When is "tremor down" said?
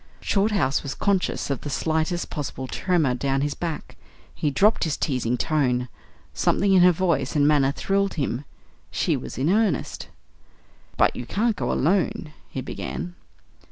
2.65-3.41